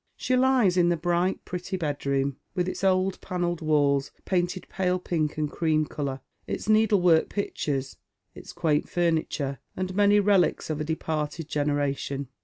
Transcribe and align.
She 0.15 0.35
lies 0.35 0.77
in 0.77 0.89
the 0.89 0.97
bright 0.97 1.45
pretty 1.45 1.77
bedroom, 1.77 2.37
with 2.55 2.67
its 2.67 2.83
old 2.83 3.21
panelled 3.21 3.61
walls 3.61 4.09
painted 4.25 4.67
pale 4.67 4.97
pink 4.97 5.37
and 5.37 5.47
cream 5.47 5.85
colour, 5.85 6.21
its 6.47 6.67
needlework 6.67 7.29
pictures, 7.29 7.97
its 8.33 8.51
quaint 8.51 8.89
furniture, 8.89 9.59
and 9.77 9.93
many 9.93 10.19
relics 10.19 10.71
of 10.71 10.81
a 10.81 10.83
departed 10.83 11.47
generation. 11.47 12.29